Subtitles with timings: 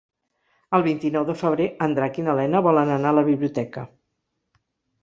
[0.77, 3.87] El vint-i-nou de febrer en Drac i na Lena volen anar a la biblioteca.